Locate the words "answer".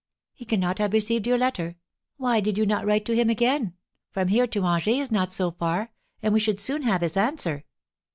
7.15-7.65